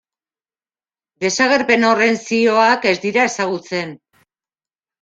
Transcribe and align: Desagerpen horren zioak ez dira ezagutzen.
Desagerpen 1.25 1.85
horren 1.91 2.19
zioak 2.31 2.89
ez 2.95 2.97
dira 3.07 3.29
ezagutzen. 3.33 3.95